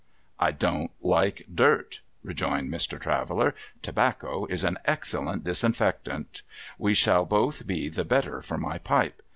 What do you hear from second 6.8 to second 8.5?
shall both be the better